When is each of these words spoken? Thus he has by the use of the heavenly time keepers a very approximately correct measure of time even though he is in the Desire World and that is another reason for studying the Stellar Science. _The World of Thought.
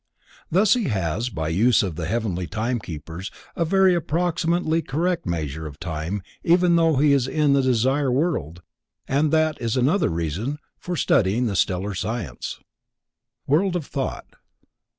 Thus 0.49 0.73
he 0.73 0.85
has 0.85 1.29
by 1.29 1.49
the 1.49 1.55
use 1.57 1.83
of 1.83 1.95
the 1.95 2.07
heavenly 2.07 2.47
time 2.47 2.79
keepers 2.79 3.29
a 3.55 3.63
very 3.63 3.93
approximately 3.93 4.81
correct 4.81 5.27
measure 5.27 5.67
of 5.67 5.79
time 5.79 6.23
even 6.43 6.75
though 6.75 6.95
he 6.95 7.13
is 7.13 7.27
in 7.27 7.53
the 7.53 7.61
Desire 7.61 8.11
World 8.11 8.63
and 9.07 9.29
that 9.31 9.61
is 9.61 9.77
another 9.77 10.09
reason 10.09 10.57
for 10.79 10.95
studying 10.97 11.45
the 11.45 11.55
Stellar 11.55 11.93
Science. 11.93 12.57
_The 12.61 12.65
World 13.45 13.75
of 13.75 13.85
Thought. 13.85 14.25